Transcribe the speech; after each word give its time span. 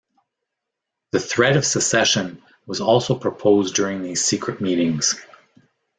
The 1.11 1.19
threat 1.19 1.55
of 1.55 1.63
secession 1.63 2.41
was 2.65 2.81
also 2.81 3.13
proposed 3.13 3.75
during 3.75 4.01
these 4.01 4.25
secret 4.25 4.59
meetings. 4.59 5.15